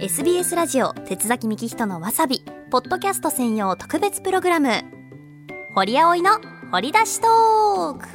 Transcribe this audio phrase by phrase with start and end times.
[0.00, 4.70] SBS ラジオ鉄崎幹人のわさびポッドキャスト専用特別プログラム。
[5.74, 6.38] 堀葵の
[6.70, 8.06] 掘り出しトーク。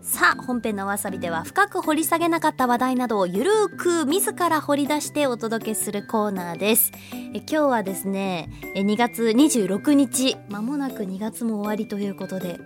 [0.00, 6.90] さあ本編のわさびでは深く掘り下げなかった話題などをゆるーく自ら掘り出してお届けするコーナーです。
[7.12, 12.58] え今日はですね2月26日まもなく2月も終わりということで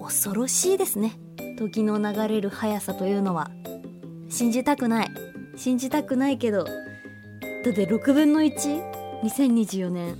[0.00, 1.12] 恐ろしいですね。
[1.58, 3.50] 時の流れる速さというのは。
[4.30, 5.10] 信じたくない。
[5.56, 6.66] 信じたくないけど
[7.66, 10.16] だって6分の 1?2024 年。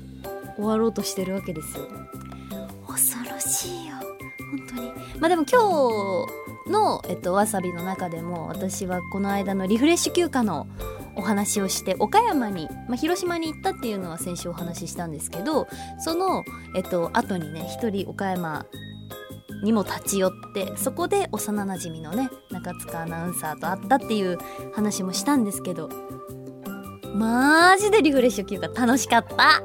[0.56, 1.87] 終わろうとしてるわけですよ。
[2.88, 3.95] 恐ろしいよ。
[4.50, 4.92] 本当に。
[5.20, 6.27] まあでも今
[6.66, 10.66] 日の、えっと、わさびの中でも私はこの間のリフレッシュ休暇の
[11.14, 15.66] お話をして岡山に、まあ、広島に行ったっていうのは先週お話ししたんですけど
[15.98, 18.66] その、えっと後にね一人岡山
[19.62, 24.38] にも立ち寄ってそこで幼なじみのね中塚アナウンサーと会ったっていう
[24.74, 25.88] 話もしたんですけど
[27.16, 29.62] マジでリフレッシュ休暇楽しかった。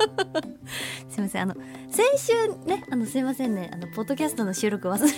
[1.08, 1.42] すいません。
[1.42, 1.54] あの
[1.90, 2.32] 先週
[2.66, 3.70] ねあのすいませんね。
[3.72, 5.08] あのポッドキャストの収録忘れ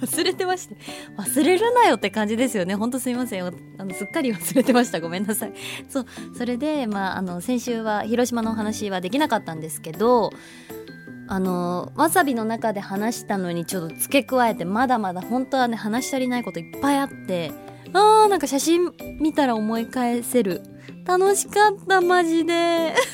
[0.00, 0.76] 忘れてまして。
[1.16, 2.74] 忘れるなよって感じですよね。
[2.74, 3.50] ほんとすいませんあ
[3.84, 5.00] のすっかり忘れてました。
[5.00, 5.52] ごめんなさい。
[5.88, 10.32] そうそれでまああの先週は広島のお話はできなかったんですけど
[11.28, 17.52] あのわさびの中で話したのにちょっと付け加えてまだまだ本当はね話し足りないこといっぱいあって
[17.92, 20.62] あーなんか写真見たら思い返せる
[21.04, 22.94] 楽しかったマジで。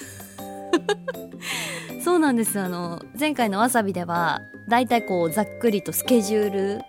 [2.04, 2.58] そうなんです。
[2.58, 6.80] あの前回のわさびではだいたいこうざっくりとスケジュール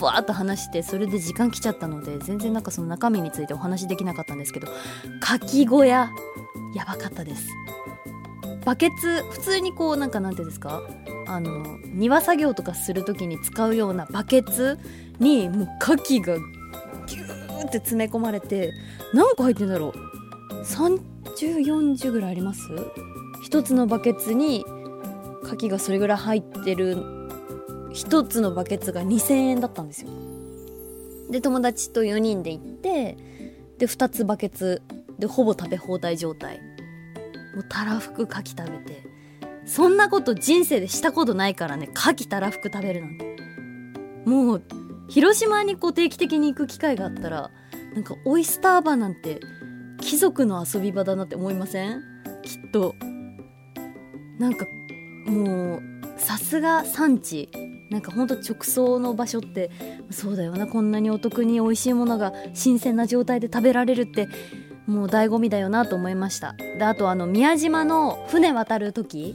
[0.00, 4.68] バーッと話してそれで時間来ちゃったので全然なんかその中身についてお話できなかったんですけど
[5.20, 6.10] かき小屋
[6.74, 7.46] やばかったです。
[8.64, 10.82] バケツ普通にこうなんかなんていうんですか？
[11.26, 14.78] あの庭作業とかする時に使うようなバケツ
[15.18, 18.72] にもう牡蠣がーって詰め込まれて
[19.12, 19.92] 何個入ってんだろう。
[20.64, 22.62] 3040ぐらいあります？
[23.42, 24.64] 一つのバケツに
[25.42, 26.96] 牡蠣がそれぐらい入ってる。
[27.92, 30.10] 一つのバケツが2000円だったんですよ。
[31.30, 33.16] で友達と4人で行って
[33.78, 34.82] で2つバケツ
[35.18, 36.60] でほぼ食べ放題状態。
[37.54, 39.02] もうたらふく牡蠣食べて。
[39.64, 43.36] そんなこと人生でしたことないからね牡蠣たらふく食べるなんて。
[44.24, 44.62] もう
[45.08, 47.50] 広島にこう定期的に行く機会があったら
[47.94, 49.40] なんかオイスターバーなんて
[50.00, 52.02] 貴族の遊び場だなって思いません？
[52.42, 52.94] きっと。
[54.38, 54.66] なんか
[55.26, 55.82] もう
[56.16, 57.48] さすが産地。
[57.90, 59.70] なんかほんと直送の場所って
[60.10, 60.66] そうだよな。
[60.66, 64.28] こんなにお得に美味しいものが新鮮な状態で食べられるって
[64.86, 66.52] もう醍醐味だよなと思いました。
[66.52, 69.34] であとあの宮島の船渡る時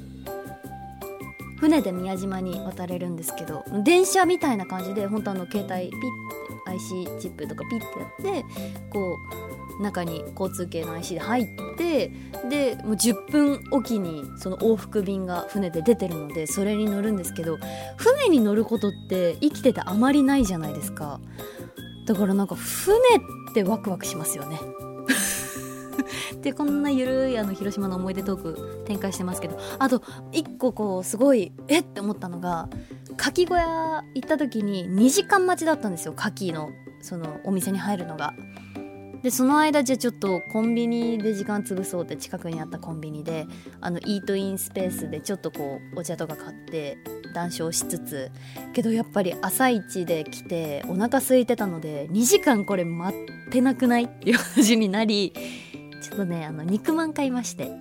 [1.63, 6.01] 船で宮島に渡れるんですけど電車みたいな感じで本当あの携帯ピッ
[6.65, 7.79] て IC チップとかピッ
[8.19, 8.45] てやって
[8.89, 9.17] こ
[9.79, 11.45] う中に交通系の IC で入っ
[11.77, 12.11] て
[12.49, 17.57] でもう10分おきにその往復便が船で出てるのでそれに乗るんですけど
[17.95, 21.21] 船に乗ることって生きててあまりないじゃないですか。
[22.05, 24.59] だからなんか船ってワクワクしますよね。
[26.43, 32.67] でこんなゆるいあの広島の思い出トーク展開してますけどあと一個こうすごいえって思ったのが
[33.17, 36.69] 牡蠣小屋行った時に2時間待ちだったんですよ牡蠣の
[37.01, 38.33] そのお店に入るのが。
[39.23, 43.47] でその間じゃあちょっとコンビニで時間潰そうって近くにあったコンビニで
[43.79, 46.97] あのイートインスペースでちょっとこうお茶とか買って
[47.33, 48.31] 談笑しつつ
[48.73, 54.03] けどやっぱり朝一で来てお腹空いてたので2時間これ待ってなくない？
[54.03, 55.31] っていう話になり
[56.03, 57.71] ちょっとねあの肉まん買いまして。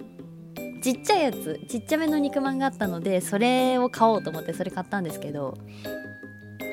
[0.83, 5.57] ちっちゃいやつちっちゃめの肉まんがあったのでそれを買おうと思ってそれ買ったんですけど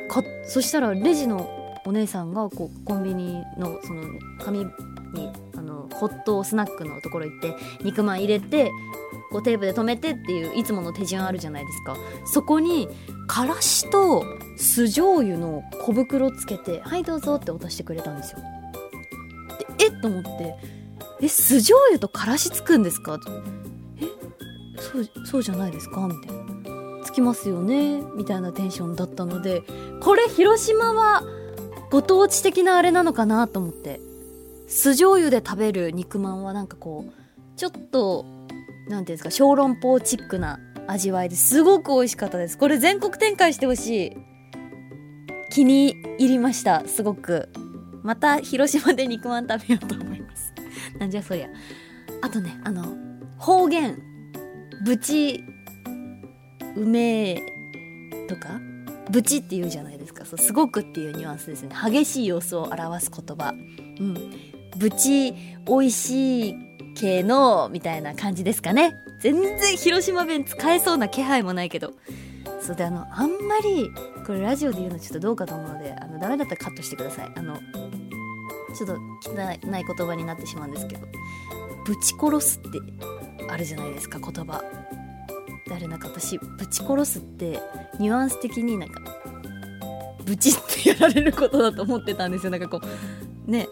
[0.09, 4.03] かそしたらレジのお姉さんがこうコンビニのその
[4.39, 4.69] 紙に
[5.55, 8.71] あのホットスナックのところ行って肉まん入れて
[9.31, 11.95] こうテープで止めてっていういつもの手順あるじゃないですか。
[12.25, 12.89] そこに
[13.27, 14.23] からしと
[14.57, 18.39] 酢醤油の小袋つけて「はいどうぞ」って渡してくれたんですよ。
[19.77, 20.55] でえっと思って
[21.21, 23.19] 「え酢醤油とからしつくんですか?」
[24.01, 24.05] え
[24.79, 29.63] そうそうじゃないですか?」みたいな「つきますよね」みたいなテンションだったので
[30.01, 31.23] これ広島は
[31.91, 33.99] ご当地的なあれなのかなと思って。
[34.71, 37.11] 酢醤油で食べる肉まんはなんかこう
[37.57, 38.23] ちょっと
[38.87, 39.31] なんていうんですか？
[39.31, 42.55] 小籠包チックな味わいですごく美味しかったです。
[42.55, 44.17] これ全国展開してほしい。
[45.49, 47.49] 気に入りましたすごく。
[48.03, 50.08] また広島で肉まん食べようと思います。
[50.97, 51.49] なんじゃそりゃ
[52.21, 52.97] あとねあの
[53.37, 53.97] 方言。
[54.81, 55.43] ぶち
[56.77, 57.41] うめえ
[58.29, 58.61] とか？
[59.09, 60.23] ぶちって言うじゃないですか。
[60.25, 61.75] そうすごくっていうニュアンスですね。
[61.75, 63.53] 激しい様子を表す言葉。
[63.99, 64.15] うん。
[64.77, 65.33] ブチ
[65.67, 66.55] 美味しい
[66.95, 68.93] 系のみたいな感じですかね。
[69.19, 71.93] 全然広島弁使えそうな気配もないけど。
[72.61, 73.89] そうであのあんまり
[74.25, 77.31] これラジオで言うのちょっとどうかと思うのであのダメだったらカットしてください。
[77.35, 77.59] あの
[78.75, 78.95] ちょっと
[79.31, 81.07] 汚い言葉になってしまうんですけど。
[81.85, 82.79] ぶち殺すって
[83.49, 84.61] あるじゃないですか言葉。
[85.67, 87.59] であれなんか私ぶち殺すって
[87.99, 89.01] ニュアンス的になんか
[90.23, 92.51] ブチってやられることだと思ってたんですよ。
[92.51, 92.79] なんかこ
[93.47, 93.67] うね。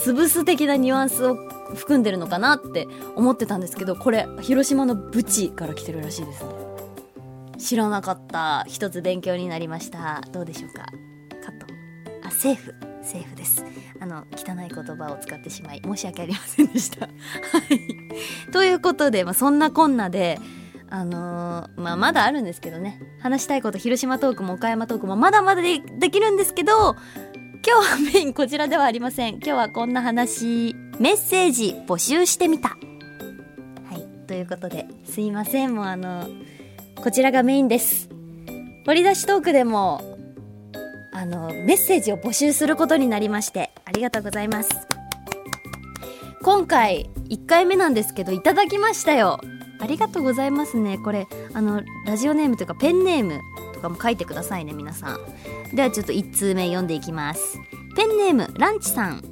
[0.00, 1.34] 潰す的なニュアンスを
[1.74, 6.50] 含んでるのかなって思ってたんですけどこれ広島のブチから来てるらしいですね。
[7.58, 8.64] 知らなかった。
[8.68, 10.20] 一つ勉強になりました。
[10.32, 10.86] どうでしょうか？
[11.44, 11.66] カット。
[12.22, 12.72] あセーフ。
[13.08, 13.64] セーフです。
[14.00, 17.06] あの汚い言葉を使ってしまい申し訳ありませんでした。
[17.06, 17.12] は
[17.70, 18.52] い。
[18.52, 20.38] ということで、まあ、そんなこんなで
[20.90, 23.00] あのー、まあまだあるんですけどね。
[23.20, 26.96] 話したいこと広島トークも岡山トークもまだまだでできるんですけど
[27.66, 29.36] 今日はメインこちらではありません。
[29.36, 32.70] 今日はこんな話メッセージ募集してみた。
[32.70, 32.76] は
[33.96, 34.26] い。
[34.26, 35.74] ということですいません。
[35.74, 36.28] もうあの
[36.96, 38.10] こちらがメインです。
[38.86, 40.17] 掘り出しトークでも
[41.18, 44.70] あのメッセージを募集することになりましてありがとうございます。
[46.42, 49.40] 今回1回目なんですけどいただきましたよ。
[49.80, 50.96] ありがとうございますね。
[50.98, 53.40] これあのラジオネームというかペンネーム
[53.74, 55.74] とかも書いてくださいね皆さん。
[55.74, 57.58] ではちょっと1通目読んでいきます。
[57.96, 59.22] ペンネームランチさん。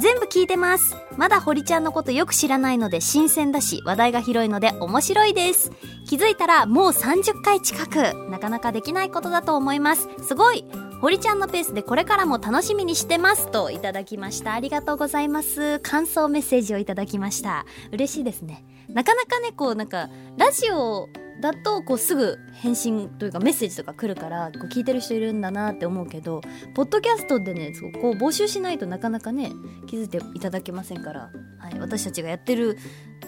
[0.00, 0.96] 全部聞いてます。
[1.16, 5.70] まだ堀ちゃんのことよく知らないので新鮮だし話題が広いので面白いです。
[6.06, 8.30] 気づいたらもう30回近く。
[8.30, 10.08] なかなかできないことだと思います。
[10.26, 10.64] すごい。
[11.00, 14.52] 堀ちゃんのペースでこれからも楽しみにしてますといただきました。
[14.54, 15.78] ありがとうございます。
[15.78, 17.66] 感想メッセージをいただきました。
[17.92, 18.64] 嬉しいですね。
[18.88, 21.08] なかなかねこうなんかラジオ
[21.40, 26.40] だとこうすぐ返信というかメッセージとか来るからこう聞いてる人いるんだなって思うけど
[26.74, 29.52] ポッドキャストでねこう募集しないとなかなかね
[29.86, 32.76] 気づいていただけませんから、はい、私たちがやってる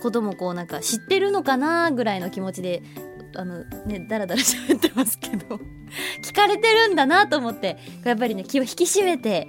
[0.02, 2.82] こともこうなんか知ってるのかなぐらいの気持ちで
[3.36, 5.58] あのねダラダラ 喋ってますけど
[6.22, 9.48] 聞かれてるんだなと思ってやっぱりね気を引き締めて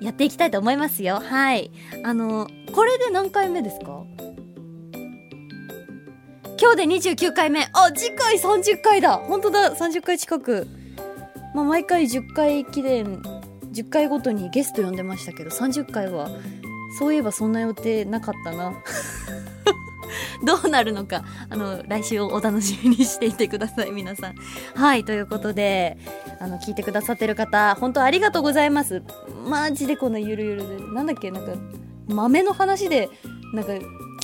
[0.00, 1.20] やっていきたいと思いますよ。
[1.20, 1.70] はい。
[2.04, 4.02] あのこれで何回目ですか？
[6.58, 7.68] 今日で29回目。
[7.72, 9.16] あ次回30回だ。
[9.16, 9.74] 本当だ。
[9.74, 10.66] 30回近く。
[11.54, 13.20] まあ毎回10回記念
[13.72, 16.30] 10回ごとにゲスト呼んでましたけど30回は
[16.98, 18.72] そういえばそんな予定なかったな。
[20.44, 24.34] どうなるのかあの来週をお楽しみにしていてください皆さん。
[24.74, 25.98] はいということで
[26.40, 29.02] あの聞いてくださってる方本当ありがとうございます。
[29.46, 31.52] マジでこのゆるゆるでなんだっけなんか
[32.08, 33.08] 豆の話で
[33.52, 33.72] なんか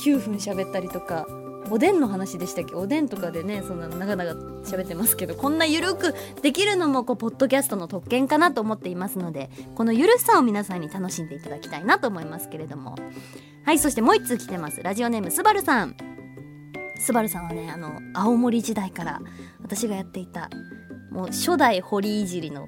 [0.03, 1.27] 9分喋ったりとか。
[1.69, 2.75] おでんの話でしたっけ？
[2.75, 4.31] おでんとかでねそんな長々
[4.63, 12.95] 喋ってますけどこんなゆるくできるのもこうポッドキャストの特権かなと思っていますのでこのゆるさを皆さんに楽しんでいただきたいなと思いますけれども。
[13.65, 14.81] はいそしてもう一通来てます。
[14.81, 15.97] ラジオネームすばるさん。
[16.99, 19.21] すばるさんはねあの青森時代から
[19.61, 20.49] 私がやっていた
[21.11, 22.67] もう初代堀いじりの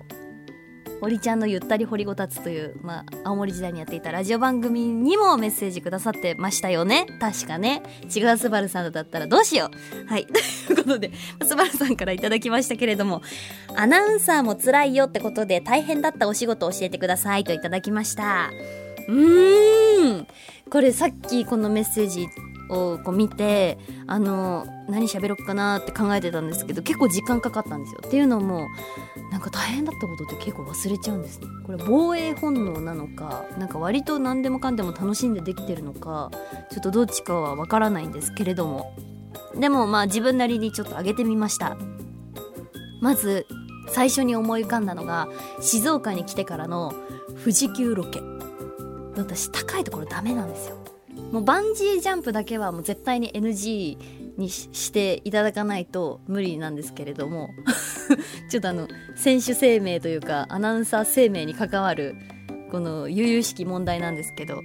[1.01, 7.05] 堀ちゃんのゆったり堀ごたつという、まあ、青森時代にやっていたラジオ番組にもメッセージくださってましたよね。
[7.19, 7.81] 確かね。
[8.13, 9.71] 違うすばるさんだったらどうしよ
[10.03, 10.07] う。
[10.07, 10.27] はい。
[10.67, 11.11] ということで
[11.43, 13.21] すばるさんからいただきましたけれども
[13.75, 18.51] アナウンサーも辛いよってことで大変だったお仕事を教えてくださいといただきました。
[19.07, 20.27] うーん。
[20.69, 22.27] これさっきこのメッセージ
[22.69, 28.01] をこう見てあの何喋ろうかなって考えてたんですけど結構時間かかったんですよ。
[28.05, 28.67] っていうのも
[29.31, 31.47] なんか大変だったことって結構忘れちゃうんですね。
[31.65, 36.31] これ防衛本能なのかなんか割と何でもかんでも楽しんでできてるのか
[36.71, 38.93] ちょっとどっちかはわからないんですけれども。
[39.55, 41.77] でもまあ自分なりにちょっと上げてみました。
[43.01, 43.45] まず
[43.89, 45.27] 最初に思い浮かんだのが
[45.61, 46.93] 静岡に来てからの
[47.39, 48.21] 富士急ロケ。
[49.15, 50.77] 私高いところダメなんですよ。
[51.31, 53.97] もうバンジージャンプだけはもう絶対に NG
[54.37, 57.49] にしていただかないと無理なんですけれども
[58.49, 62.15] ちょっとあの選手生命というかアナウンサー生命に関わる
[62.71, 64.61] この悠々しき問題なんですけど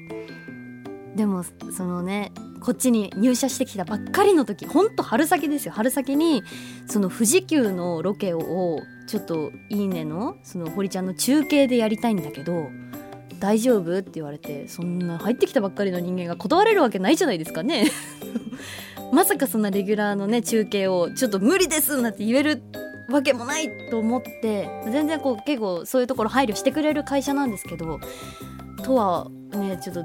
[1.16, 1.44] でも
[1.76, 5.72] そのねこっちに入社してきたばっかりの時ほんと春先ですよ。
[5.72, 6.42] 春先に
[6.86, 12.70] その富士急のロケをちょっと「いいねの」その堀ちゃんの中継でやりたいんだけど
[13.44, 13.98] 大丈夫？
[13.98, 17.90] って言われてそんな入ってきたばっかりの人間が断れるわけないじゃないですかね。
[19.12, 22.62] まさかそんなレギュラーのね中継をちょっと無理ですなんて言える
[23.10, 28.00] わけもないと思って全然こう結構そういうところ配慮してくれる会社なんですけど
[28.82, 30.04] とはねちょっと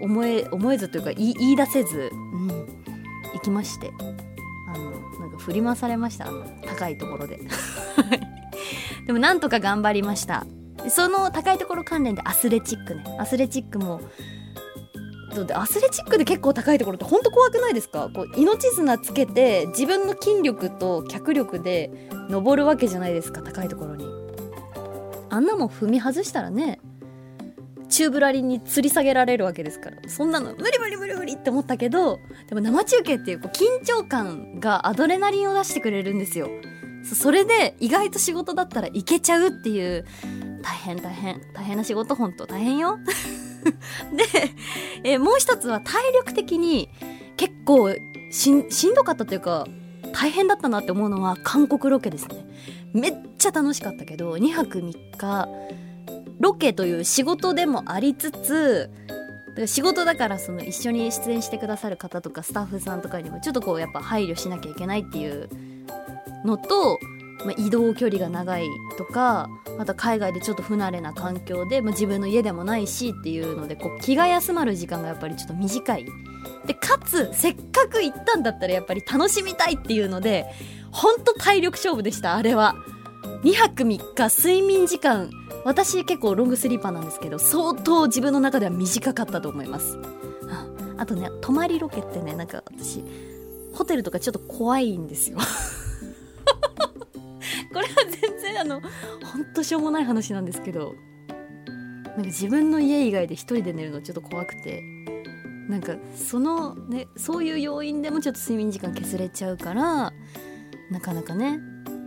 [0.00, 2.48] 思え思えずというか言い出せず、うん、
[3.34, 3.90] 行きまして
[4.72, 7.40] あのなんか振り回されましたあの高いところで。
[9.04, 10.46] でもなんとか頑張りました。
[10.88, 13.04] その高いところ関連でアスレチックね。
[13.18, 14.00] アスレチックも
[15.54, 18.10] アスレチックで結構高いところってほんと怖くないですか？
[18.14, 21.90] こう命綱つけて自分の筋力と脚力で
[22.28, 24.04] 登るわけじゃないですか高いところに。
[25.30, 26.78] あんなもん踏み外したらね
[27.88, 29.96] 宙ぶらりんに吊り下げられるわけですから。
[30.06, 32.18] そんなの無理無理無理無理って思ったけど
[32.50, 36.50] でも生中継っていうこう緊張感がアドレナリンを出してくれるんですよ。
[37.04, 40.04] それで意外と仕事だったらいけちゃうっていう
[40.62, 42.98] 大変大変大変な仕事本当大変よ。
[45.04, 46.88] で、えもう一つは体力的に
[47.36, 47.94] 結構
[48.30, 49.66] しんしんどかったというか
[50.12, 52.46] 大変だったなって思うのは韓国ロケですね。
[52.92, 55.48] めっちゃ楽しかったけど2泊3日
[56.40, 58.90] ロケという仕事でもありつつ
[59.66, 65.48] 仕事だからその一緒に出演してくださる方とかスタッフさんとかにもちょっとこうやっぱ配慮しなきゃいけないっていう
[66.44, 66.98] のと、
[67.44, 76.06] まあ、移動距離が長いとかまた海外でちょっと不慣れな環境で、まあ、自分の家でもないしっていうのでこう気が休まる時間がやっぱりちょっと短い。
[76.66, 80.46] でかつせっかく行ったんだったらやっぱり楽しみたいっていうので
[80.92, 82.76] ほんと体力勝負でしたあれは。
[83.42, 85.30] 2泊3日睡眠時間
[85.64, 89.98] 私結構ロングスリーパーなんですけど相当自分の中では短かったと思います
[90.96, 93.02] あとね泊まりロケってねなんか私
[93.74, 95.38] ホテルとかちょっと怖いんですよ
[97.72, 98.80] これは全然あの
[99.24, 100.94] ほんとしょうもない話なんですけど
[102.04, 104.82] なんか自分の家以外で一人で寝るのちょっと怖くて
[105.68, 110.12] なんかそのねそういう要因でもちょっと睡眠時間削れちゃうから
[110.90, 111.60] なかなかね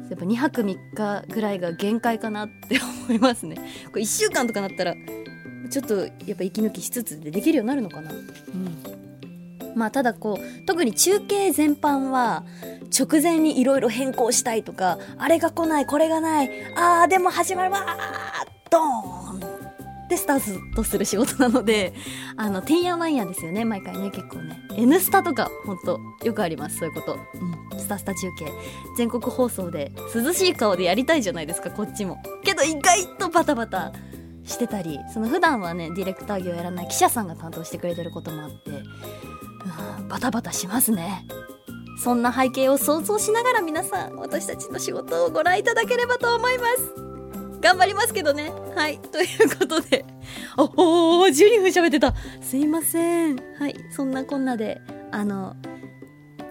[0.10, 3.56] やっぱ2泊3日ぐらいが限界かなって思いますね。
[3.88, 4.94] これ1週間とかなったら
[5.72, 8.12] ちょっとやっぱ息抜きしつつでできるようになるのかな。
[8.12, 8.95] うん。
[9.76, 12.44] まあただこう特に中継全般は
[12.98, 19.66] 直前にいろいろ変更したいとかあれが来ないこれがないあーでも始まるわードーン
[20.08, 21.94] でスタートする仕事なので
[22.38, 27.18] あのてんやわんやですよね毎回ね結構ね「N スタ」とかほんとよくありますそういうこと、
[27.72, 28.46] うん、スタスタ中継。
[28.98, 32.22] 全国放送で涼しい顔でやりたいじゃないですかこっちも。
[32.44, 33.92] けど意外とバタバタ
[34.46, 38.72] してたりその普段はねディレクター業やらない記者さんが担当してくれてることもあって、
[40.10, 41.26] バタバタしますね
[41.98, 47.06] そんな背景を想像しながら皆さん私たちの仕事をご覧いただければと思います
[47.66, 48.54] 頑張りますけどね。
[48.76, 49.00] はい。
[49.00, 50.06] ということで。
[50.56, 52.14] おお12分喋ってた。
[52.40, 53.38] すいません。
[53.58, 53.76] はい。
[53.90, 54.82] そんなこんなで、
[55.12, 55.56] あの、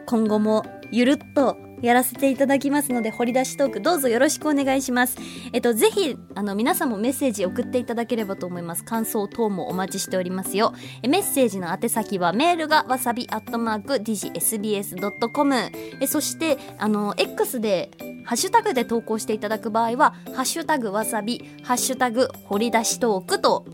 [0.06, 5.16] 今後もゆるっとやらせていただきますので、掘り出しトークどうぞよろしくお願いします。
[5.52, 8.85] えっと、ぜひ、あの、皆さんもメッセージ送っていただければと思います。
[8.85, 10.73] 感想等もお待ちしておりますよ。
[11.02, 15.54] えメッセージの宛先はメールがわさびアットマーク digsbs.com
[16.00, 17.90] え、そして、あの、X で
[18.25, 23.66] ハッシュタグで投稿していただく場合は、ハッシュタグわさび、ハッシュタグ掘り出しトークと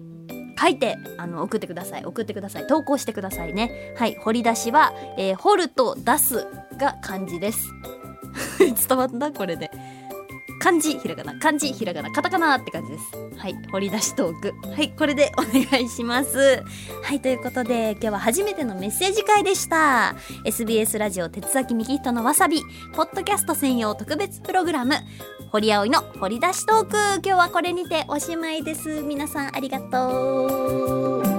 [0.60, 2.04] 書いて、あの、送ってください。
[2.04, 2.66] 送ってください。
[2.66, 3.94] 投稿してくださいね。
[3.96, 4.16] はい。
[4.16, 7.68] 掘り出しは、えー、掘ると出すが漢字です。
[8.88, 9.32] 伝わった？
[9.32, 9.70] これで。
[10.60, 13.04] 漢字ひらがな漢字ひらがなカタカナって感じです。
[13.38, 14.52] はい掘り出しトーク。
[14.68, 16.62] はいこれでお願いします。
[17.02, 20.14] はいということで今日は初めてのメッセージ会でした。
[20.44, 22.62] SBS ラジオ鉄崎幹人のわさび
[22.94, 24.94] ポッドキャスト専用特別プログラム
[25.50, 26.96] 堀葵の掘り出しトーク。
[27.26, 29.00] 今日はこれにておしまいです。
[29.00, 31.29] 皆さんありがとう。